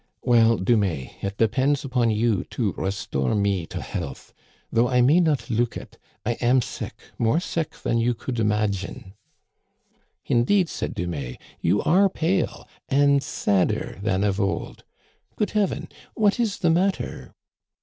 "Well, 0.23 0.57
Dumais, 0.57 1.11
it 1.21 1.37
depends 1.37 1.85
upon 1.85 2.09
you 2.09 2.43
to 2.45 2.73
restore 2.75 3.35
me 3.35 3.67
to 3.67 3.83
health. 3.83 4.33
Though 4.71 4.87
I 4.87 4.99
may 4.99 5.19
not 5.19 5.51
look 5.51 5.77
it, 5.77 5.99
I 6.25 6.31
am 6.41 6.59
sick, 6.63 6.95
more 7.19 7.39
sick 7.39 7.73
than 7.73 7.99
you 7.99 8.15
could 8.15 8.39
imagine."" 8.39 9.13
Indeed," 10.25 10.69
said 10.69 10.95
Dumais," 10.95 11.37
you 11.61 11.83
are 11.83 12.09
pale, 12.09 12.67
and 12.89 13.21
sadder 13.21 13.99
than 14.01 14.23
of 14.23 14.41
old. 14.41 14.85
Good 15.35 15.51
heaven! 15.51 15.87
What 16.15 16.39
is 16.39 16.57
the 16.57 16.71
matter? 16.71 17.35